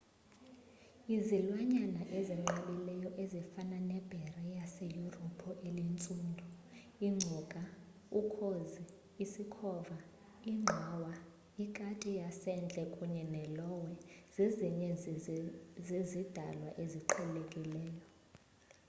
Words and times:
izilwanyana 1.15 2.01
ezinqabileyo 2.17 3.09
ezifana 3.23 3.77
nebhere 3.89 4.39
laseyurophu 4.55 5.49
elintsundu 5.67 6.45
iingcuka 7.05 7.61
ukhozi 8.19 8.83
isikhova 9.23 9.97
ingqawa 10.51 11.13
ikati 11.65 12.09
yasendle 12.19 12.83
kunye 12.95 13.23
ne-lowe 13.33 13.93
zezinye 14.35 14.89
zezidalwa 15.87 16.69
eziqhelekileyo 16.83 17.95